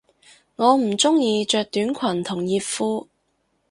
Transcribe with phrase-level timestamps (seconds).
[0.55, 3.05] 我唔鍾意着短裙同熱褲